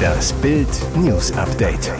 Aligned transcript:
Das 0.00 0.32
Bild 0.34 0.68
News 0.96 1.32
Update. 1.32 1.92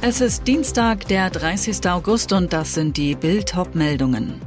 Es 0.00 0.20
ist 0.20 0.46
Dienstag, 0.46 1.06
der 1.08 1.30
30. 1.30 1.88
August 1.88 2.32
und 2.32 2.52
das 2.52 2.74
sind 2.74 2.96
die 2.96 3.14
Bild 3.14 3.54
meldungen 3.74 4.40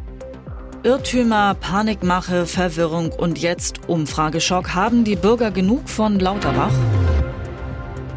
Irrtümer, 0.83 1.55
Panikmache, 1.55 2.45
Verwirrung 2.45 3.11
und 3.11 3.39
jetzt 3.39 3.89
Umfrageschock. 3.89 4.75
Haben 4.75 5.03
die 5.03 5.15
Bürger 5.15 5.51
genug 5.51 5.89
von 5.89 6.19
Lauterbach? 6.19 6.71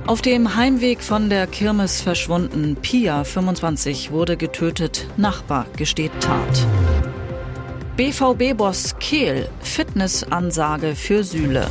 Auf 0.06 0.22
dem 0.22 0.56
Heimweg 0.56 1.02
von 1.02 1.30
der 1.30 1.46
Kirmes 1.46 2.00
verschwunden. 2.00 2.76
Pia, 2.80 3.24
25, 3.24 4.10
wurde 4.10 4.36
getötet. 4.36 5.06
Nachbar 5.16 5.66
gesteht 5.76 6.12
Tat. 6.20 6.66
BVB-Boss 7.96 8.96
Kehl, 8.98 9.48
Fitnessansage 9.60 10.94
für 10.94 11.22
Sühle. 11.22 11.66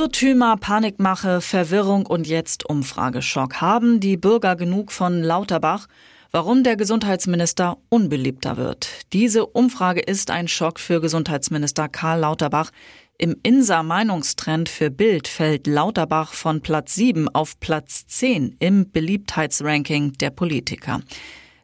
Irrtümer, 0.00 0.56
Panikmache, 0.56 1.42
Verwirrung 1.42 2.06
und 2.06 2.26
jetzt 2.26 2.64
Umfrageschock. 2.64 3.60
Haben 3.60 4.00
die 4.00 4.16
Bürger 4.16 4.56
genug 4.56 4.92
von 4.92 5.22
Lauterbach? 5.22 5.88
Warum 6.30 6.64
der 6.64 6.76
Gesundheitsminister 6.76 7.76
unbeliebter 7.90 8.56
wird. 8.56 8.88
Diese 9.12 9.44
Umfrage 9.44 10.00
ist 10.00 10.30
ein 10.30 10.48
Schock 10.48 10.80
für 10.80 11.02
Gesundheitsminister 11.02 11.90
Karl 11.90 12.20
Lauterbach. 12.20 12.70
Im 13.18 13.36
INSA 13.42 13.82
Meinungstrend 13.82 14.70
für 14.70 14.90
Bild 14.90 15.28
fällt 15.28 15.66
Lauterbach 15.66 16.32
von 16.32 16.62
Platz 16.62 16.94
7 16.94 17.28
auf 17.28 17.60
Platz 17.60 18.06
10 18.06 18.56
im 18.58 18.90
Beliebtheitsranking 18.90 20.14
der 20.14 20.30
Politiker. 20.30 21.02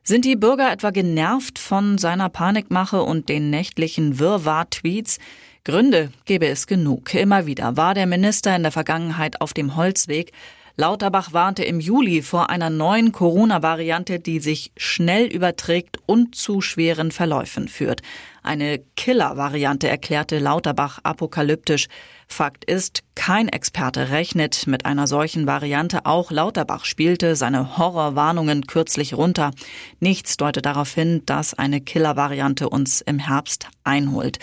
Sind 0.02 0.26
die 0.26 0.36
Bürger 0.36 0.70
etwa 0.70 0.90
genervt 0.90 1.58
von 1.58 1.96
seiner 1.96 2.28
Panikmache 2.28 3.02
und 3.02 3.30
den 3.30 3.48
nächtlichen 3.48 4.18
Wirrwarr-Tweets? 4.18 5.20
Gründe 5.66 6.10
gäbe 6.26 6.46
es 6.46 6.68
genug. 6.68 7.12
Immer 7.12 7.46
wieder 7.46 7.76
war 7.76 7.92
der 7.92 8.06
Minister 8.06 8.54
in 8.54 8.62
der 8.62 8.70
Vergangenheit 8.70 9.40
auf 9.40 9.52
dem 9.52 9.74
Holzweg. 9.74 10.30
Lauterbach 10.76 11.32
warnte 11.32 11.64
im 11.64 11.80
Juli 11.80 12.22
vor 12.22 12.50
einer 12.50 12.70
neuen 12.70 13.10
Corona-Variante, 13.10 14.20
die 14.20 14.38
sich 14.38 14.70
schnell 14.76 15.26
überträgt 15.26 15.98
und 16.06 16.36
zu 16.36 16.60
schweren 16.60 17.10
Verläufen 17.10 17.66
führt. 17.66 18.02
Eine 18.44 18.78
Killer-Variante 18.94 19.88
erklärte 19.88 20.38
Lauterbach 20.38 21.00
apokalyptisch. 21.02 21.88
Fakt 22.28 22.64
ist, 22.64 23.02
kein 23.16 23.48
Experte 23.48 24.10
rechnet 24.10 24.68
mit 24.68 24.86
einer 24.86 25.08
solchen 25.08 25.48
Variante. 25.48 26.06
Auch 26.06 26.30
Lauterbach 26.30 26.84
spielte 26.84 27.34
seine 27.34 27.76
Horrorwarnungen 27.76 28.68
kürzlich 28.68 29.14
runter. 29.14 29.50
Nichts 29.98 30.36
deutet 30.36 30.64
darauf 30.64 30.94
hin, 30.94 31.22
dass 31.26 31.54
eine 31.54 31.80
Killer-Variante 31.80 32.68
uns 32.68 33.00
im 33.00 33.18
Herbst 33.18 33.66
einholt. 33.82 34.38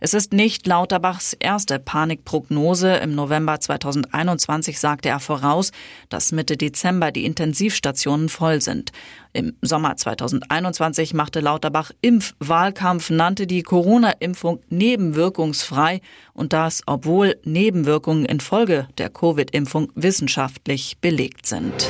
Es 0.00 0.14
ist 0.14 0.32
nicht 0.32 0.66
Lauterbachs 0.66 1.32
erste 1.38 1.78
Panikprognose. 1.78 2.96
Im 2.96 3.14
November 3.14 3.58
2021 3.58 4.78
sagte 4.78 5.08
er 5.08 5.20
voraus, 5.20 5.72
dass 6.08 6.32
Mitte 6.32 6.56
Dezember 6.56 7.10
die 7.10 7.24
Intensivstationen 7.24 8.28
voll 8.28 8.60
sind. 8.60 8.92
Im 9.32 9.54
Sommer 9.60 9.96
2021 9.96 11.14
machte 11.14 11.40
Lauterbach 11.40 11.90
Impfwahlkampf, 12.00 13.10
nannte 13.10 13.46
die 13.46 13.62
Corona-Impfung 13.62 14.60
nebenwirkungsfrei 14.68 16.00
und 16.32 16.52
das, 16.52 16.82
obwohl 16.86 17.36
Nebenwirkungen 17.44 18.24
infolge 18.24 18.88
der 18.98 19.10
Covid-Impfung 19.10 19.92
wissenschaftlich 19.94 20.98
belegt 21.00 21.46
sind. 21.46 21.88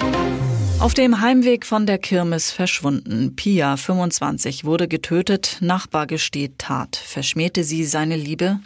Auf 0.80 0.94
dem 0.94 1.20
Heimweg 1.20 1.66
von 1.66 1.86
der 1.86 1.98
Kirmes 1.98 2.52
verschwunden. 2.52 3.34
Pia, 3.34 3.76
25, 3.76 4.64
wurde 4.64 4.86
getötet. 4.86 5.56
Nachbar 5.60 6.06
gesteht 6.06 6.58
Tat. 6.58 6.94
Verschmähte 6.94 7.64
sie 7.64 7.84
seine 7.84 8.14
Liebe? 8.14 8.60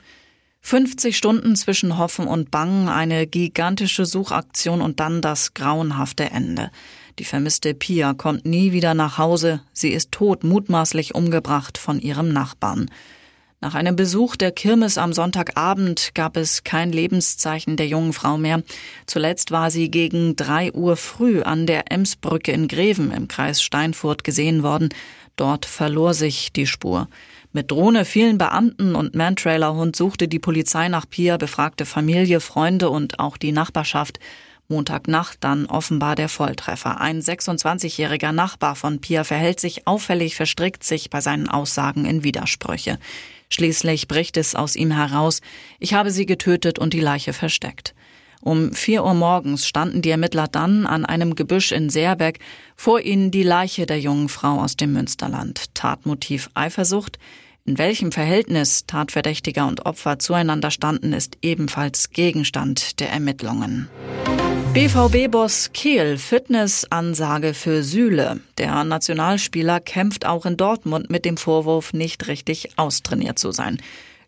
50 0.60 1.16
Stunden 1.16 1.56
zwischen 1.56 1.96
Hoffen 1.96 2.26
und 2.26 2.50
Bangen, 2.50 2.90
eine 2.90 3.26
gigantische 3.26 4.04
Suchaktion 4.04 4.82
und 4.82 5.00
dann 5.00 5.22
das 5.22 5.54
grauenhafte 5.54 6.24
Ende. 6.24 6.70
Die 7.18 7.24
vermisste 7.24 7.72
Pia 7.72 8.12
kommt 8.12 8.44
nie 8.44 8.72
wieder 8.72 8.92
nach 8.92 9.16
Hause. 9.16 9.62
Sie 9.72 9.88
ist 9.88 10.12
tot, 10.12 10.44
mutmaßlich 10.44 11.14
umgebracht 11.14 11.78
von 11.78 11.98
ihrem 11.98 12.30
Nachbarn. 12.30 12.90
Nach 13.62 13.76
einem 13.76 13.94
Besuch 13.94 14.34
der 14.34 14.50
Kirmes 14.50 14.98
am 14.98 15.12
Sonntagabend 15.12 16.16
gab 16.16 16.36
es 16.36 16.64
kein 16.64 16.90
Lebenszeichen 16.90 17.76
der 17.76 17.86
jungen 17.86 18.12
Frau 18.12 18.36
mehr. 18.36 18.64
Zuletzt 19.06 19.52
war 19.52 19.70
sie 19.70 19.88
gegen 19.88 20.34
drei 20.34 20.72
Uhr 20.72 20.96
früh 20.96 21.42
an 21.42 21.68
der 21.68 21.92
Emsbrücke 21.92 22.50
in 22.50 22.66
Greven 22.66 23.12
im 23.12 23.28
Kreis 23.28 23.62
Steinfurt 23.62 24.24
gesehen 24.24 24.64
worden. 24.64 24.88
Dort 25.36 25.64
verlor 25.64 26.12
sich 26.12 26.52
die 26.52 26.66
Spur. 26.66 27.06
Mit 27.52 27.70
Drohne, 27.70 28.04
vielen 28.04 28.36
Beamten 28.36 28.96
und 28.96 29.14
Mantrailerhund 29.14 29.94
suchte 29.94 30.26
die 30.26 30.40
Polizei 30.40 30.88
nach 30.88 31.08
Pia, 31.08 31.36
befragte 31.36 31.86
Familie, 31.86 32.40
Freunde 32.40 32.90
und 32.90 33.20
auch 33.20 33.36
die 33.36 33.52
Nachbarschaft. 33.52 34.18
Montagnacht 34.72 35.38
dann 35.40 35.66
offenbar 35.66 36.16
der 36.16 36.30
Volltreffer. 36.30 36.98
Ein 36.98 37.20
26-jähriger 37.20 38.32
Nachbar 38.32 38.74
von 38.74 39.00
Pia 39.00 39.22
verhält 39.22 39.60
sich 39.60 39.86
auffällig, 39.86 40.34
verstrickt 40.34 40.82
sich 40.82 41.10
bei 41.10 41.20
seinen 41.20 41.46
Aussagen 41.46 42.06
in 42.06 42.24
Widersprüche. 42.24 42.98
Schließlich 43.50 44.08
bricht 44.08 44.38
es 44.38 44.54
aus 44.54 44.74
ihm 44.74 44.90
heraus, 44.90 45.42
ich 45.78 45.92
habe 45.92 46.10
sie 46.10 46.24
getötet 46.24 46.78
und 46.78 46.94
die 46.94 47.00
Leiche 47.00 47.34
versteckt. 47.34 47.94
Um 48.40 48.72
vier 48.72 49.04
Uhr 49.04 49.14
morgens 49.14 49.68
standen 49.68 50.00
die 50.00 50.10
Ermittler 50.10 50.48
dann 50.48 50.86
an 50.86 51.04
einem 51.04 51.34
Gebüsch 51.34 51.70
in 51.70 51.90
Seerbeck, 51.90 52.40
vor 52.74 53.00
ihnen 53.00 53.30
die 53.30 53.42
Leiche 53.42 53.84
der 53.84 54.00
jungen 54.00 54.30
Frau 54.30 54.60
aus 54.60 54.76
dem 54.76 54.94
Münsterland. 54.94 55.74
Tatmotiv 55.74 56.48
Eifersucht. 56.54 57.18
In 57.64 57.78
welchem 57.78 58.10
Verhältnis 58.10 58.86
Tatverdächtiger 58.86 59.68
und 59.68 59.86
Opfer 59.86 60.18
zueinander 60.18 60.72
standen, 60.72 61.12
ist 61.12 61.38
ebenfalls 61.42 62.10
Gegenstand 62.10 62.98
der 62.98 63.10
Ermittlungen. 63.10 63.88
BVB-Boss 64.74 65.70
Kehl, 65.74 66.16
Fitnessansage 66.16 67.52
für 67.52 67.82
Süle. 67.82 68.40
Der 68.56 68.84
Nationalspieler 68.84 69.80
kämpft 69.80 70.24
auch 70.24 70.46
in 70.46 70.56
Dortmund 70.56 71.10
mit 71.10 71.24
dem 71.24 71.36
Vorwurf, 71.36 71.92
nicht 71.92 72.26
richtig 72.26 72.70
austrainiert 72.76 73.38
zu 73.38 73.52
sein. 73.52 73.78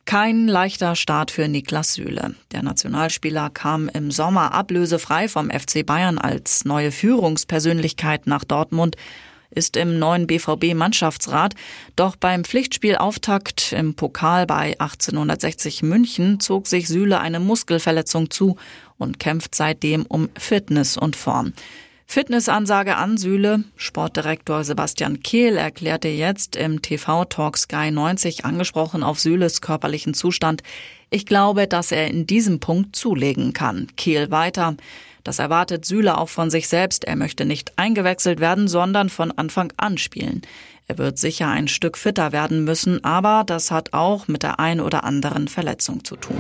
Kein 0.05 0.47
leichter 0.47 0.97
Start 0.97 1.31
für 1.31 1.49
Niklas 1.49 1.95
Süle. 1.95 2.35
Der 2.53 2.63
Nationalspieler 2.63 3.49
kam 3.49 3.89
im 3.89 4.11
Sommer 4.11 4.53
ablösefrei 4.53 5.29
vom 5.29 5.51
FC 5.51 5.85
Bayern 5.85 6.19
als 6.19 6.67
neue 6.67 6.93
Führungspersönlichkeit 6.93 8.27
nach 8.27 8.45
Dortmund 8.45 8.97
ist 9.55 9.77
im 9.77 9.99
neuen 9.99 10.27
BVB-Mannschaftsrat. 10.27 11.55
Doch 11.97 12.17
beim 12.17 12.45
Pflichtspielauftakt 12.45 13.73
im 13.73 13.95
Pokal 13.95 14.47
bei 14.47 14.79
1860 14.79 15.83
München 15.83 16.41
zog 16.41 16.67
sich 16.67 16.89
Süle 16.89 17.21
eine 17.21 17.41
Muskelverletzung 17.41 18.31
zu 18.31 18.57
und 18.99 19.19
kämpft 19.19 19.55
seitdem 19.55 20.07
um 20.07 20.29
Fitness 20.39 20.97
und 20.97 21.17
Form. 21.17 21.53
Fitnessansage 22.07 22.97
an 22.97 23.17
Süle. 23.17 23.65
Sportdirektor 23.77 24.63
Sebastian 24.63 25.23
Kehl 25.23 25.57
erklärte 25.57 26.09
jetzt 26.09 26.55
im 26.55 26.83
TV-Talk 26.83 27.57
Sky 27.57 27.91
90 27.91 28.45
angesprochen 28.45 29.03
auf 29.03 29.19
Süles 29.19 29.61
körperlichen 29.61 30.15
Zustand. 30.15 30.63
Ich 31.11 31.27
glaube, 31.27 31.67
dass 31.67 31.93
er 31.93 32.09
in 32.09 32.27
diesem 32.27 32.61
Punkt 32.61 32.95
zulegen 32.95 33.53
kann. 33.53 33.89
Kehl 33.97 34.31
weiter. 34.31 34.77
Das 35.25 35.39
erwartet 35.39 35.87
Süle 35.87 36.19
auch 36.19 36.29
von 36.29 36.51
sich 36.51 36.69
selbst. 36.69 37.05
Er 37.05 37.17
möchte 37.17 37.47
nicht 37.47 37.73
eingewechselt 37.77 38.41
werden, 38.41 38.69
sondern 38.69 39.09
von 39.09 39.33
Anfang 39.33 39.73
an 39.79 39.97
spielen. 39.97 40.43
Er 40.87 40.99
wird 40.99 41.19
sicher 41.19 41.49
ein 41.49 41.67
Stück 41.67 41.97
fitter 41.97 42.33
werden 42.33 42.65
müssen, 42.65 43.03
aber 43.05 43.43
das 43.47 43.71
hat 43.71 43.95
auch 43.95 44.29
mit 44.29 44.43
der 44.43 44.61
ein 44.61 44.81
oder 44.81 45.03
anderen 45.03 45.49
Verletzung 45.49 46.05
zu 46.05 46.17
tun. 46.17 46.37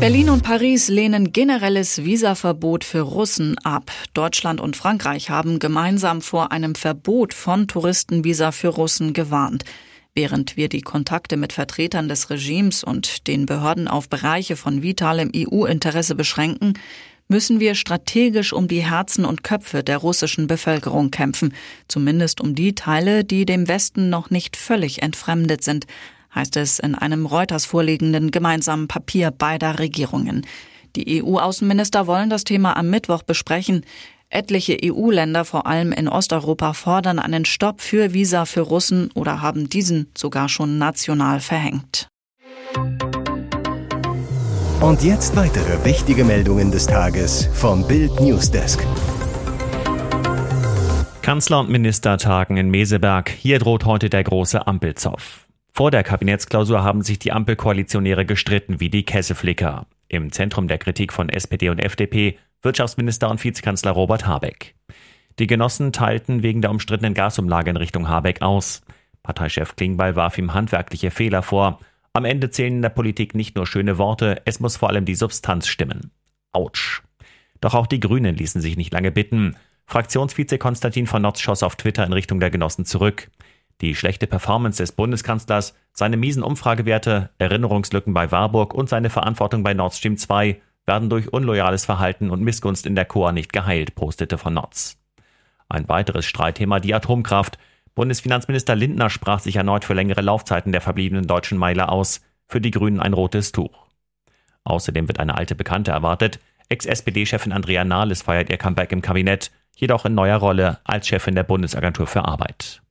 Berlin 0.00 0.28
und 0.28 0.42
Paris 0.42 0.88
lehnen 0.88 1.32
generelles 1.32 2.04
Visaverbot 2.04 2.84
für 2.84 3.00
Russen 3.00 3.56
ab. 3.58 3.90
Deutschland 4.12 4.60
und 4.60 4.76
Frankreich 4.76 5.30
haben 5.30 5.58
gemeinsam 5.58 6.20
vor 6.20 6.52
einem 6.52 6.74
Verbot 6.74 7.32
von 7.32 7.68
Touristenvisa 7.68 8.52
für 8.52 8.68
Russen 8.68 9.14
gewarnt. 9.14 9.64
Während 10.14 10.56
wir 10.56 10.68
die 10.68 10.82
Kontakte 10.82 11.36
mit 11.36 11.52
Vertretern 11.52 12.08
des 12.08 12.30
Regimes 12.30 12.82
und 12.84 13.28
den 13.28 13.46
Behörden 13.46 13.88
auf 13.88 14.08
Bereiche 14.08 14.56
von 14.56 14.82
vitalem 14.82 15.30
EU-Interesse 15.34 16.14
beschränken, 16.14 16.74
müssen 17.30 17.60
wir 17.60 17.74
strategisch 17.74 18.52
um 18.52 18.68
die 18.68 18.84
Herzen 18.84 19.24
und 19.24 19.44
Köpfe 19.44 19.82
der 19.82 19.98
russischen 19.98 20.48
Bevölkerung 20.48 21.10
kämpfen, 21.10 21.54
zumindest 21.88 22.40
um 22.40 22.54
die 22.54 22.74
Teile, 22.74 23.24
die 23.24 23.46
dem 23.46 23.68
Westen 23.68 24.10
noch 24.10 24.30
nicht 24.30 24.56
völlig 24.56 25.02
entfremdet 25.02 25.62
sind, 25.64 25.86
heißt 26.34 26.56
es 26.56 26.78
in 26.78 26.94
einem 26.94 27.26
Reuters 27.26 27.66
vorliegenden 27.66 28.30
gemeinsamen 28.30 28.88
Papier 28.88 29.30
beider 29.30 29.78
Regierungen. 29.78 30.46
Die 30.96 31.22
EU-Außenminister 31.22 32.06
wollen 32.06 32.30
das 32.30 32.44
Thema 32.44 32.76
am 32.76 32.90
Mittwoch 32.90 33.22
besprechen. 33.22 33.84
Etliche 34.28 34.76
EU-Länder, 34.84 35.44
vor 35.44 35.66
allem 35.66 35.92
in 35.92 36.08
Osteuropa, 36.08 36.72
fordern 36.72 37.18
einen 37.18 37.44
Stopp 37.44 37.80
für 37.80 38.12
Visa 38.12 38.44
für 38.44 38.60
Russen 38.60 39.10
oder 39.14 39.40
haben 39.40 39.68
diesen 39.68 40.10
sogar 40.16 40.48
schon 40.48 40.78
national 40.78 41.40
verhängt. 41.40 42.08
Und 44.80 45.02
jetzt 45.02 45.36
weitere 45.36 45.84
wichtige 45.84 46.24
Meldungen 46.24 46.70
des 46.70 46.86
Tages 46.86 47.50
vom 47.52 47.86
Bild 47.86 48.18
Newsdesk. 48.18 48.82
Kanzler 51.20 51.60
und 51.60 51.68
Minister 51.68 52.16
tagen 52.16 52.56
in 52.56 52.70
Meseberg. 52.70 53.28
Hier 53.28 53.58
droht 53.58 53.84
heute 53.84 54.08
der 54.08 54.24
große 54.24 54.66
Ampelzoff. 54.66 55.46
Vor 55.74 55.90
der 55.90 56.02
Kabinettsklausur 56.02 56.82
haben 56.82 57.02
sich 57.02 57.18
die 57.18 57.30
Ampelkoalitionäre 57.30 58.24
gestritten 58.24 58.80
wie 58.80 58.88
die 58.88 59.04
Kesseflicker. 59.04 59.86
Im 60.08 60.32
Zentrum 60.32 60.66
der 60.66 60.78
Kritik 60.78 61.12
von 61.12 61.28
SPD 61.28 61.68
und 61.68 61.78
FDP 61.78 62.38
Wirtschaftsminister 62.62 63.28
und 63.28 63.44
Vizekanzler 63.44 63.90
Robert 63.90 64.26
Habeck. 64.26 64.74
Die 65.38 65.46
Genossen 65.46 65.92
teilten 65.92 66.42
wegen 66.42 66.62
der 66.62 66.70
umstrittenen 66.70 67.12
Gasumlage 67.12 67.68
in 67.68 67.76
Richtung 67.76 68.08
Habeck 68.08 68.40
aus. 68.40 68.80
Parteichef 69.22 69.76
Klingbeil 69.76 70.16
warf 70.16 70.38
ihm 70.38 70.54
handwerkliche 70.54 71.10
Fehler 71.10 71.42
vor. 71.42 71.80
Am 72.12 72.24
Ende 72.24 72.50
zählen 72.50 72.74
in 72.74 72.82
der 72.82 72.88
Politik 72.88 73.34
nicht 73.34 73.54
nur 73.54 73.66
schöne 73.66 73.96
Worte, 73.96 74.42
es 74.44 74.58
muss 74.58 74.76
vor 74.76 74.88
allem 74.88 75.04
die 75.04 75.14
Substanz 75.14 75.68
stimmen. 75.68 76.10
Autsch. 76.52 77.02
Doch 77.60 77.74
auch 77.74 77.86
die 77.86 78.00
Grünen 78.00 78.36
ließen 78.36 78.60
sich 78.60 78.76
nicht 78.76 78.92
lange 78.92 79.12
bitten. 79.12 79.56
Fraktionsvize 79.86 80.58
Konstantin 80.58 81.06
von 81.06 81.22
Notz 81.22 81.40
schoss 81.40 81.62
auf 81.62 81.76
Twitter 81.76 82.04
in 82.04 82.12
Richtung 82.12 82.40
der 82.40 82.50
Genossen 82.50 82.84
zurück. 82.84 83.30
Die 83.80 83.94
schlechte 83.94 84.26
Performance 84.26 84.82
des 84.82 84.92
Bundeskanzlers, 84.92 85.74
seine 85.92 86.16
miesen 86.16 86.42
Umfragewerte, 86.42 87.30
Erinnerungslücken 87.38 88.12
bei 88.12 88.30
Warburg 88.30 88.74
und 88.74 88.88
seine 88.88 89.10
Verantwortung 89.10 89.62
bei 89.62 89.74
Nord 89.74 89.94
Stream 89.94 90.16
2 90.16 90.60
werden 90.86 91.08
durch 91.10 91.32
unloyales 91.32 91.84
Verhalten 91.84 92.30
und 92.30 92.42
Missgunst 92.42 92.86
in 92.86 92.94
der 92.94 93.04
Chor 93.04 93.32
nicht 93.32 93.52
geheilt, 93.52 93.94
postete 93.94 94.38
von 94.38 94.54
Notz. 94.54 94.98
Ein 95.68 95.88
weiteres 95.88 96.26
Streitthema 96.26 96.80
die 96.80 96.94
Atomkraft. 96.94 97.58
Bundesfinanzminister 97.94 98.76
Lindner 98.76 99.10
sprach 99.10 99.40
sich 99.40 99.56
erneut 99.56 99.84
für 99.84 99.94
längere 99.94 100.20
Laufzeiten 100.20 100.72
der 100.72 100.80
verbliebenen 100.80 101.26
deutschen 101.26 101.58
Meile 101.58 101.88
aus, 101.88 102.20
für 102.46 102.60
die 102.60 102.70
Grünen 102.70 103.00
ein 103.00 103.12
rotes 103.12 103.52
Tuch. 103.52 103.86
Außerdem 104.64 105.08
wird 105.08 105.20
eine 105.20 105.36
alte 105.36 105.54
Bekannte 105.54 105.90
erwartet. 105.90 106.40
Ex-SPD-Chefin 106.68 107.52
Andrea 107.52 107.84
Nahles 107.84 108.22
feiert 108.22 108.50
ihr 108.50 108.58
Comeback 108.58 108.92
im 108.92 109.02
Kabinett, 109.02 109.50
jedoch 109.76 110.04
in 110.04 110.14
neuer 110.14 110.36
Rolle 110.36 110.78
als 110.84 111.08
Chefin 111.08 111.34
der 111.34 111.44
Bundesagentur 111.44 112.06
für 112.06 112.24
Arbeit. 112.24 112.82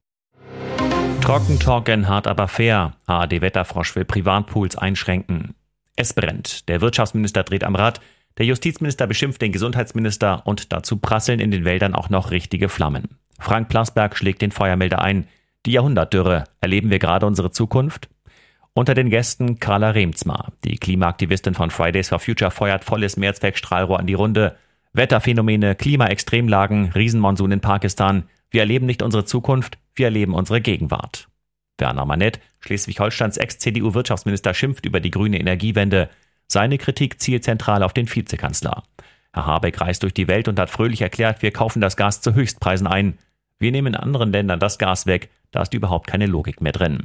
Trockentalken 1.21 2.07
hart 2.07 2.27
aber 2.27 2.47
fair. 2.47 2.93
ARD 3.05 3.41
Wetterfrosch 3.41 3.95
will 3.95 4.05
Privatpools 4.05 4.75
einschränken. 4.75 5.53
Es 5.95 6.13
brennt. 6.13 6.67
Der 6.69 6.81
Wirtschaftsminister 6.81 7.43
dreht 7.43 7.63
am 7.63 7.75
Rad. 7.75 8.01
Der 8.37 8.45
Justizminister 8.45 9.07
beschimpft 9.07 9.41
den 9.41 9.51
Gesundheitsminister 9.51 10.45
und 10.45 10.71
dazu 10.71 10.97
prasseln 10.97 11.39
in 11.39 11.51
den 11.51 11.65
Wäldern 11.65 11.95
auch 11.95 12.09
noch 12.09 12.31
richtige 12.31 12.69
Flammen. 12.69 13.17
Frank 13.39 13.69
Plasberg 13.69 14.17
schlägt 14.17 14.41
den 14.41 14.51
Feuermelder 14.51 15.01
ein. 15.01 15.27
Die 15.65 15.71
Jahrhundertdürre. 15.71 16.45
Erleben 16.61 16.89
wir 16.89 16.99
gerade 16.99 17.25
unsere 17.25 17.51
Zukunft? 17.51 18.09
Unter 18.73 18.93
den 18.93 19.09
Gästen 19.09 19.59
Carla 19.59 19.89
Remzma. 19.89 20.53
Die 20.63 20.77
Klimaaktivistin 20.77 21.53
von 21.53 21.69
Fridays 21.69 22.09
for 22.09 22.19
Future 22.19 22.51
feuert 22.51 22.85
volles 22.85 23.17
Mehrzweckstrahlrohr 23.17 23.99
an 23.99 24.07
die 24.07 24.13
Runde. 24.13 24.55
Wetterphänomene, 24.93 25.75
Klimaextremlagen, 25.75 26.91
Riesenmonsun 26.93 27.51
in 27.51 27.61
Pakistan. 27.61 28.23
Wir 28.51 28.61
erleben 28.61 28.85
nicht 28.85 29.01
unsere 29.01 29.25
Zukunft, 29.25 29.77
wir 29.95 30.05
erleben 30.05 30.33
unsere 30.33 30.61
Gegenwart. 30.61 31.27
Werner 31.77 32.05
Manett, 32.05 32.39
Schleswig-Holsteins 32.61 33.37
Ex-CDU-Wirtschaftsminister, 33.37 34.53
schimpft 34.53 34.85
über 34.85 34.99
die 34.99 35.11
grüne 35.11 35.39
Energiewende. 35.39 36.09
Seine 36.51 36.79
Kritik 36.79 37.21
zielt 37.21 37.43
zentral 37.43 37.83
auf 37.83 37.93
den 37.93 38.13
Vizekanzler. 38.13 38.83
Herr 39.33 39.45
Habeck 39.45 39.79
reist 39.79 40.01
durch 40.01 40.15
die 40.15 40.27
Welt 40.27 40.47
und 40.47 40.59
hat 40.59 40.71
fröhlich 40.71 41.01
erklärt, 41.01 41.43
wir 41.43 41.51
kaufen 41.51 41.79
das 41.79 41.95
Gas 41.95 42.21
zu 42.21 42.33
Höchstpreisen 42.33 42.87
ein. 42.87 43.19
Wir 43.59 43.71
nehmen 43.71 43.93
in 43.93 43.99
anderen 43.99 44.31
Ländern 44.31 44.59
das 44.59 44.79
Gas 44.79 45.05
weg, 45.05 45.29
da 45.51 45.61
ist 45.61 45.75
überhaupt 45.75 46.07
keine 46.07 46.25
Logik 46.25 46.59
mehr 46.61 46.71
drin. 46.71 47.03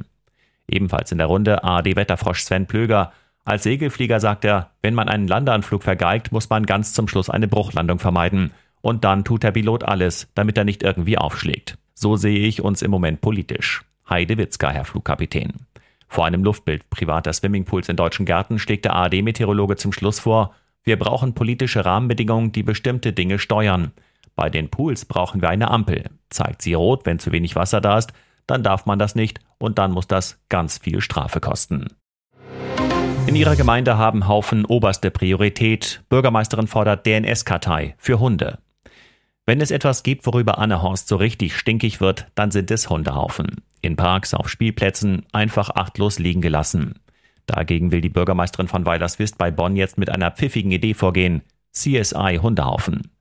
Ebenfalls 0.67 1.11
in 1.11 1.19
der 1.19 1.27
Runde 1.27 1.63
ARD-Wetterfrosch 1.63 2.41
Sven 2.41 2.65
Plöger. 2.65 3.11
Als 3.43 3.63
Segelflieger 3.63 4.19
sagt 4.19 4.45
er, 4.45 4.71
wenn 4.81 4.95
man 4.95 5.09
einen 5.09 5.27
Landeanflug 5.27 5.83
vergeigt, 5.83 6.31
muss 6.31 6.49
man 6.49 6.65
ganz 6.65 6.93
zum 6.93 7.07
Schluss 7.07 7.29
eine 7.29 7.47
Bruchlandung 7.47 7.99
vermeiden. 7.99 8.51
Und 8.81 9.03
dann 9.03 9.23
tut 9.23 9.43
der 9.43 9.51
Pilot 9.51 9.83
alles, 9.83 10.27
damit 10.33 10.57
er 10.57 10.63
nicht 10.63 10.81
irgendwie 10.81 11.19
aufschlägt. 11.19 11.77
So 11.93 12.15
sehe 12.15 12.39
ich 12.39 12.61
uns 12.61 12.81
im 12.81 12.89
Moment 12.89 13.21
politisch. 13.21 13.83
Heide 14.09 14.37
Witzka, 14.37 14.71
Herr 14.71 14.85
Flugkapitän. 14.85 15.53
Vor 16.15 16.25
einem 16.25 16.45
Luftbild 16.45 16.89
privater 16.89 17.33
Swimmingpools 17.33 17.89
in 17.89 17.97
deutschen 17.97 18.25
Gärten 18.25 18.57
schlägt 18.57 18.85
der 18.85 18.93
ARD-Meteorologe 18.93 19.75
zum 19.75 19.91
Schluss 19.91 20.21
vor, 20.21 20.53
wir 20.85 20.97
brauchen 20.97 21.33
politische 21.33 21.83
Rahmenbedingungen, 21.83 22.53
die 22.53 22.63
bestimmte 22.63 23.11
Dinge 23.11 23.37
steuern. 23.37 23.91
Bei 24.33 24.49
den 24.49 24.69
Pools 24.69 25.03
brauchen 25.03 25.41
wir 25.41 25.49
eine 25.49 25.69
Ampel. 25.69 26.05
Zeigt 26.29 26.61
sie 26.61 26.73
rot, 26.73 27.05
wenn 27.05 27.19
zu 27.19 27.33
wenig 27.33 27.57
Wasser 27.57 27.81
da 27.81 27.97
ist, 27.97 28.13
dann 28.47 28.63
darf 28.63 28.85
man 28.85 28.97
das 28.97 29.15
nicht 29.15 29.41
und 29.57 29.77
dann 29.77 29.91
muss 29.91 30.07
das 30.07 30.39
ganz 30.47 30.77
viel 30.77 31.01
Strafe 31.01 31.41
kosten. 31.41 31.87
In 33.27 33.35
ihrer 33.35 33.57
Gemeinde 33.57 33.97
haben 33.97 34.29
Haufen 34.29 34.63
oberste 34.63 35.11
Priorität. 35.11 36.01
Bürgermeisterin 36.07 36.67
fordert 36.67 37.05
DNS-Kartei 37.05 37.95
für 37.97 38.21
Hunde. 38.21 38.59
Wenn 39.45 39.59
es 39.59 39.69
etwas 39.69 40.01
gibt, 40.01 40.25
worüber 40.25 40.59
Anne 40.59 40.81
Horst 40.81 41.09
so 41.09 41.17
richtig 41.17 41.57
stinkig 41.57 41.99
wird, 41.99 42.27
dann 42.35 42.51
sind 42.51 42.71
es 42.71 42.89
Hundehaufen. 42.89 43.57
In 43.85 43.97
Parks, 43.97 44.33
auf 44.33 44.49
Spielplätzen, 44.49 45.27
einfach 45.31 45.69
achtlos 45.69 46.17
liegen 46.17 46.41
gelassen. 46.41 46.95
Dagegen 47.45 47.91
will 47.91 48.01
die 48.01 48.09
Bürgermeisterin 48.09 48.67
von 48.67 48.83
Weilerswist 48.83 49.37
bei 49.37 49.51
Bonn 49.51 49.75
jetzt 49.75 49.99
mit 49.99 50.09
einer 50.09 50.31
pfiffigen 50.31 50.71
Idee 50.71 50.95
vorgehen. 50.95 51.43
CSI 51.71 52.39
Hundehaufen. 52.41 53.11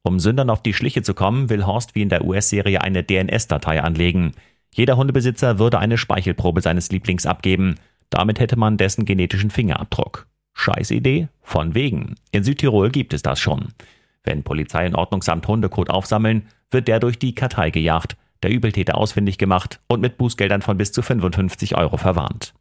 Um 0.00 0.18
Sündern 0.18 0.48
auf 0.48 0.62
die 0.62 0.72
Schliche 0.72 1.02
zu 1.02 1.12
kommen, 1.12 1.50
will 1.50 1.66
Horst 1.66 1.94
wie 1.94 2.00
in 2.00 2.08
der 2.08 2.24
US-Serie 2.24 2.80
eine 2.80 3.02
DNS-Datei 3.02 3.82
anlegen. 3.82 4.32
Jeder 4.72 4.96
Hundebesitzer 4.96 5.58
würde 5.58 5.80
eine 5.80 5.98
Speichelprobe 5.98 6.62
seines 6.62 6.90
Lieblings 6.90 7.26
abgeben. 7.26 7.74
Damit 8.08 8.40
hätte 8.40 8.58
man 8.58 8.78
dessen 8.78 9.04
genetischen 9.04 9.50
Fingerabdruck. 9.50 10.26
Scheißidee? 10.54 11.28
Von 11.42 11.74
wegen. 11.74 12.14
In 12.32 12.42
Südtirol 12.42 12.88
gibt 12.88 13.12
es 13.12 13.20
das 13.20 13.38
schon. 13.38 13.74
Wenn 14.24 14.44
Polizei 14.44 14.86
und 14.86 14.94
Ordnungsamt 14.94 15.46
Hundekot 15.46 15.90
aufsammeln, 15.90 16.46
wird 16.70 16.88
der 16.88 17.00
durch 17.00 17.18
die 17.18 17.34
Kartei 17.34 17.68
gejagt, 17.68 18.16
der 18.46 18.54
Übeltäter 18.54 18.96
ausfindig 18.96 19.38
gemacht 19.38 19.80
und 19.88 20.00
mit 20.00 20.18
Bußgeldern 20.18 20.62
von 20.62 20.78
bis 20.78 20.92
zu 20.92 21.02
55 21.02 21.76
Euro 21.76 21.96
verwarnt. 21.96 22.54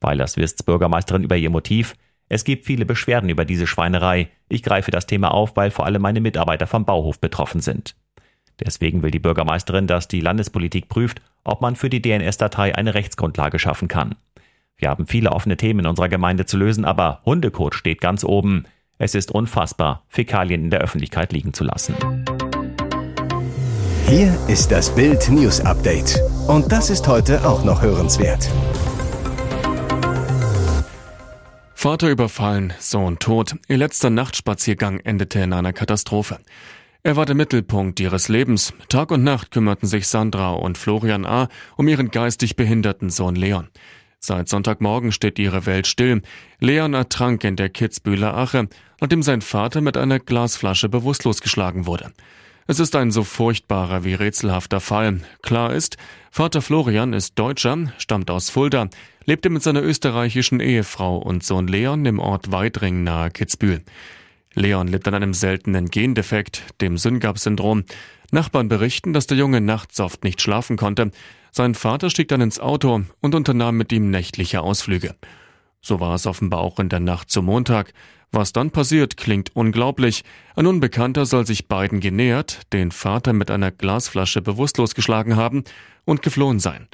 Weilers 0.00 0.36
Wists 0.36 0.62
Bürgermeisterin 0.62 1.24
über 1.24 1.36
ihr 1.36 1.48
Motiv. 1.48 1.94
Es 2.28 2.44
gibt 2.44 2.66
viele 2.66 2.84
Beschwerden 2.84 3.30
über 3.30 3.46
diese 3.46 3.66
Schweinerei. 3.66 4.28
Ich 4.50 4.62
greife 4.62 4.90
das 4.90 5.06
Thema 5.06 5.32
auf, 5.32 5.56
weil 5.56 5.70
vor 5.70 5.86
allem 5.86 6.02
meine 6.02 6.20
Mitarbeiter 6.20 6.66
vom 6.66 6.84
Bauhof 6.84 7.20
betroffen 7.20 7.62
sind. 7.62 7.96
Deswegen 8.60 9.02
will 9.02 9.10
die 9.10 9.18
Bürgermeisterin, 9.18 9.86
dass 9.86 10.08
die 10.08 10.20
Landespolitik 10.20 10.88
prüft, 10.88 11.22
ob 11.42 11.62
man 11.62 11.74
für 11.74 11.88
die 11.88 12.02
DNS-Datei 12.02 12.74
eine 12.74 12.92
Rechtsgrundlage 12.92 13.58
schaffen 13.58 13.88
kann. 13.88 14.16
Wir 14.76 14.90
haben 14.90 15.06
viele 15.06 15.32
offene 15.32 15.56
Themen 15.56 15.80
in 15.80 15.86
unserer 15.86 16.10
Gemeinde 16.10 16.44
zu 16.44 16.58
lösen, 16.58 16.84
aber 16.84 17.22
Hundekot 17.24 17.74
steht 17.74 18.02
ganz 18.02 18.24
oben. 18.24 18.64
Es 18.98 19.14
ist 19.14 19.30
unfassbar, 19.30 20.04
Fäkalien 20.08 20.64
in 20.64 20.70
der 20.70 20.80
Öffentlichkeit 20.80 21.32
liegen 21.32 21.54
zu 21.54 21.64
lassen. 21.64 21.94
Hier 24.16 24.38
ist 24.46 24.70
das 24.70 24.94
Bild 24.94 25.28
News 25.28 25.60
Update. 25.60 26.20
Und 26.46 26.70
das 26.70 26.88
ist 26.88 27.08
heute 27.08 27.44
auch 27.44 27.64
noch 27.64 27.82
hörenswert. 27.82 28.48
Vater 31.74 32.10
überfallen, 32.10 32.72
Sohn 32.78 33.18
tot. 33.18 33.56
Ihr 33.66 33.76
letzter 33.76 34.10
Nachtspaziergang 34.10 35.00
endete 35.00 35.40
in 35.40 35.52
einer 35.52 35.72
Katastrophe. 35.72 36.38
Er 37.02 37.16
war 37.16 37.26
der 37.26 37.34
Mittelpunkt 37.34 37.98
ihres 37.98 38.28
Lebens. 38.28 38.72
Tag 38.88 39.10
und 39.10 39.24
Nacht 39.24 39.50
kümmerten 39.50 39.88
sich 39.88 40.06
Sandra 40.06 40.52
und 40.52 40.78
Florian 40.78 41.26
A. 41.26 41.48
um 41.76 41.88
ihren 41.88 42.12
geistig 42.12 42.54
behinderten 42.54 43.10
Sohn 43.10 43.34
Leon. 43.34 43.66
Seit 44.20 44.48
Sonntagmorgen 44.48 45.10
steht 45.10 45.40
ihre 45.40 45.66
Welt 45.66 45.88
still. 45.88 46.22
Leon 46.60 46.94
ertrank 46.94 47.42
in 47.42 47.56
der 47.56 47.68
Kitzbühler 47.68 48.36
Ache, 48.36 48.68
nachdem 49.00 49.24
sein 49.24 49.40
Vater 49.40 49.80
mit 49.80 49.96
einer 49.96 50.20
Glasflasche 50.20 50.88
bewusstlos 50.88 51.40
geschlagen 51.40 51.86
wurde. 51.86 52.12
Es 52.66 52.80
ist 52.80 52.96
ein 52.96 53.10
so 53.10 53.24
furchtbarer 53.24 54.04
wie 54.04 54.14
rätselhafter 54.14 54.80
Fall. 54.80 55.20
Klar 55.42 55.74
ist, 55.74 55.98
Vater 56.30 56.62
Florian 56.62 57.12
ist 57.12 57.38
Deutscher, 57.38 57.92
stammt 57.98 58.30
aus 58.30 58.48
Fulda, 58.48 58.88
lebte 59.26 59.50
mit 59.50 59.62
seiner 59.62 59.82
österreichischen 59.82 60.60
Ehefrau 60.60 61.18
und 61.18 61.44
Sohn 61.44 61.68
Leon 61.68 62.06
im 62.06 62.18
Ort 62.18 62.50
Weidring 62.50 63.04
nahe 63.04 63.30
Kitzbühel. 63.30 63.82
Leon 64.54 64.88
litt 64.88 65.06
an 65.06 65.12
einem 65.12 65.34
seltenen 65.34 65.90
Gendefekt, 65.90 66.62
dem 66.80 66.96
Syngap-Syndrom. 66.96 67.84
Nachbarn 68.30 68.68
berichten, 68.68 69.12
dass 69.12 69.26
der 69.26 69.36
Junge 69.36 69.60
nachts 69.60 70.00
oft 70.00 70.24
nicht 70.24 70.40
schlafen 70.40 70.78
konnte. 70.78 71.10
Sein 71.50 71.74
Vater 71.74 72.08
stieg 72.08 72.28
dann 72.28 72.40
ins 72.40 72.60
Auto 72.60 73.02
und 73.20 73.34
unternahm 73.34 73.76
mit 73.76 73.92
ihm 73.92 74.10
nächtliche 74.10 74.62
Ausflüge. 74.62 75.14
So 75.82 76.00
war 76.00 76.14
es 76.14 76.26
offenbar 76.26 76.60
auch 76.60 76.78
in 76.78 76.88
der 76.88 77.00
Nacht 77.00 77.30
zum 77.30 77.44
Montag. 77.44 77.92
Was 78.36 78.52
dann 78.52 78.72
passiert, 78.72 79.16
klingt 79.16 79.54
unglaublich. 79.54 80.24
Ein 80.56 80.66
Unbekannter 80.66 81.24
soll 81.24 81.46
sich 81.46 81.68
beiden 81.68 82.00
genähert, 82.00 82.62
den 82.72 82.90
Vater 82.90 83.32
mit 83.32 83.48
einer 83.48 83.70
Glasflasche 83.70 84.42
bewusstlos 84.42 84.96
geschlagen 84.96 85.36
haben 85.36 85.62
und 86.04 86.20
geflohen 86.20 86.58
sein. 86.58 86.88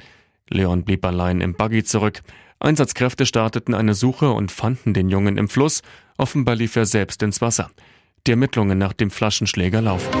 Leon 0.51 0.83
blieb 0.83 1.03
allein 1.03 1.41
im 1.41 1.55
Buggy 1.55 1.83
zurück. 1.83 2.21
Einsatzkräfte 2.59 3.25
starteten 3.25 3.73
eine 3.73 3.95
Suche 3.95 4.29
und 4.29 4.51
fanden 4.51 4.93
den 4.93 5.09
Jungen 5.09 5.39
im 5.39 5.49
Fluss. 5.49 5.81
Offenbar 6.15 6.53
lief 6.53 6.75
er 6.75 6.85
selbst 6.85 7.23
ins 7.23 7.41
Wasser. 7.41 7.71
Die 8.27 8.31
Ermittlungen 8.31 8.77
nach 8.77 8.93
dem 8.93 9.09
Flaschenschläger 9.09 9.81
laufen. 9.81 10.11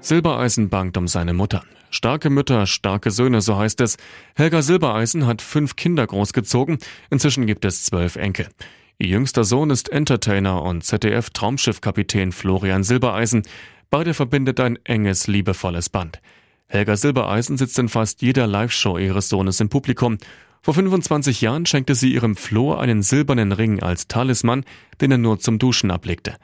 Silbereisen 0.00 0.70
bangt 0.70 0.96
um 0.96 1.08
seine 1.08 1.34
Mutter. 1.34 1.62
Starke 1.90 2.30
Mütter, 2.30 2.64
starke 2.64 3.10
Söhne, 3.10 3.42
so 3.42 3.58
heißt 3.58 3.82
es. 3.82 3.98
Helga 4.34 4.62
Silbereisen 4.62 5.26
hat 5.26 5.42
fünf 5.42 5.76
Kinder 5.76 6.06
großgezogen. 6.06 6.78
Inzwischen 7.10 7.44
gibt 7.44 7.66
es 7.66 7.84
zwölf 7.84 8.16
Enkel. 8.16 8.48
Ihr 9.02 9.08
jüngster 9.08 9.44
Sohn 9.44 9.70
ist 9.70 9.90
Entertainer 9.90 10.62
und 10.62 10.84
ZDF-Traumschiffkapitän 10.84 12.32
Florian 12.32 12.84
Silbereisen. 12.84 13.44
Beide 13.88 14.12
verbindet 14.12 14.60
ein 14.60 14.78
enges, 14.84 15.26
liebevolles 15.26 15.88
Band. 15.88 16.20
Helga 16.66 16.98
Silbereisen 16.98 17.56
sitzt 17.56 17.78
in 17.78 17.88
fast 17.88 18.20
jeder 18.20 18.46
Live-Show 18.46 18.98
ihres 18.98 19.30
Sohnes 19.30 19.58
im 19.58 19.70
Publikum. 19.70 20.18
Vor 20.60 20.74
25 20.74 21.40
Jahren 21.40 21.64
schenkte 21.64 21.94
sie 21.94 22.12
ihrem 22.12 22.36
Flo 22.36 22.74
einen 22.74 23.02
silbernen 23.02 23.52
Ring 23.52 23.82
als 23.82 24.06
Talisman, 24.06 24.66
den 25.00 25.12
er 25.12 25.18
nur 25.18 25.40
zum 25.40 25.58
Duschen 25.58 25.90
ablegte. 25.90 26.36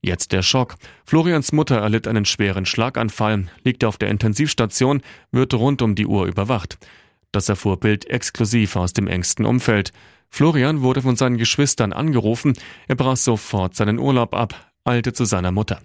Jetzt 0.00 0.30
der 0.30 0.42
Schock. 0.42 0.76
Florians 1.04 1.50
Mutter 1.50 1.78
erlitt 1.78 2.06
einen 2.06 2.26
schweren 2.26 2.64
Schlaganfall, 2.64 3.46
liegt 3.64 3.84
auf 3.84 3.98
der 3.98 4.10
Intensivstation, 4.10 5.02
wird 5.32 5.52
rund 5.52 5.82
um 5.82 5.96
die 5.96 6.06
Uhr 6.06 6.26
überwacht. 6.26 6.78
Das 7.32 7.48
erfuhr 7.48 7.80
Bild 7.80 8.08
exklusiv 8.08 8.76
aus 8.76 8.92
dem 8.92 9.08
engsten 9.08 9.44
Umfeld. 9.44 9.90
Florian 10.34 10.82
wurde 10.82 11.00
von 11.00 11.14
seinen 11.14 11.38
Geschwistern 11.38 11.92
angerufen, 11.92 12.54
er 12.88 12.96
brach 12.96 13.16
sofort 13.16 13.76
seinen 13.76 14.00
Urlaub 14.00 14.34
ab, 14.34 14.72
eilte 14.82 15.12
zu 15.12 15.26
seiner 15.26 15.52
Mutter. 15.52 15.80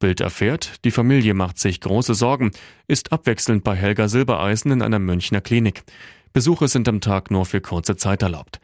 Bild 0.00 0.20
erfährt, 0.20 0.84
die 0.84 0.90
Familie 0.90 1.32
macht 1.32 1.60
sich 1.60 1.80
große 1.80 2.14
Sorgen, 2.14 2.50
ist 2.88 3.12
abwechselnd 3.12 3.62
bei 3.62 3.76
Helga 3.76 4.08
Silbereisen 4.08 4.72
in 4.72 4.82
einer 4.82 4.98
Münchner 4.98 5.40
Klinik. 5.40 5.84
Besuche 6.32 6.66
sind 6.66 6.88
am 6.88 7.00
Tag 7.00 7.30
nur 7.30 7.46
für 7.46 7.60
kurze 7.60 7.94
Zeit 7.94 8.22
erlaubt. 8.22 8.58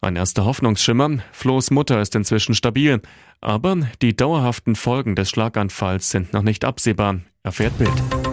Ein 0.00 0.14
erster 0.14 0.44
Hoffnungsschimmer, 0.44 1.18
Flo's 1.32 1.72
Mutter 1.72 2.00
ist 2.00 2.14
inzwischen 2.14 2.54
stabil, 2.54 3.02
aber 3.40 3.88
die 4.02 4.14
dauerhaften 4.14 4.76
Folgen 4.76 5.16
des 5.16 5.30
Schlaganfalls 5.30 6.10
sind 6.10 6.32
noch 6.32 6.42
nicht 6.42 6.64
absehbar, 6.64 7.22
erfährt 7.42 7.76
Bild. 7.76 8.25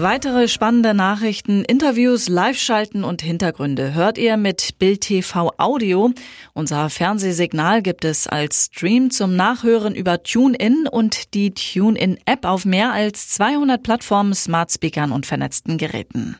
Weitere 0.00 0.46
spannende 0.46 0.94
Nachrichten, 0.94 1.64
Interviews, 1.64 2.28
Live-Schalten 2.28 3.02
und 3.02 3.20
Hintergründe 3.20 3.94
hört 3.94 4.16
ihr 4.16 4.36
mit 4.36 4.78
Bild 4.78 5.00
TV 5.00 5.52
Audio. 5.58 6.12
Unser 6.54 6.88
Fernsehsignal 6.88 7.82
gibt 7.82 8.04
es 8.04 8.28
als 8.28 8.66
Stream 8.72 9.10
zum 9.10 9.34
Nachhören 9.34 9.96
über 9.96 10.22
TuneIn 10.22 10.86
und 10.88 11.34
die 11.34 11.52
TuneIn-App 11.52 12.44
auf 12.44 12.64
mehr 12.64 12.92
als 12.92 13.30
200 13.30 13.82
Plattformen, 13.82 14.34
Smart 14.34 14.70
Speakern 14.70 15.10
und 15.10 15.26
vernetzten 15.26 15.78
Geräten. 15.78 16.36